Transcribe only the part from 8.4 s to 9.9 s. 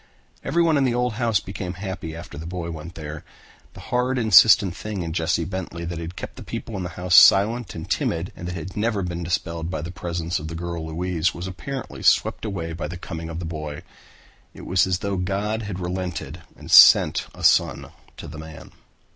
that had never been dispelled by